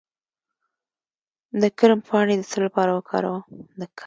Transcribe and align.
د 1.61 1.63
کرم 1.77 1.99
پاڼې 2.07 2.35
د 2.39 2.43
څه 2.51 2.57
لپاره 2.65 2.91
وکاروم؟ 2.93 3.43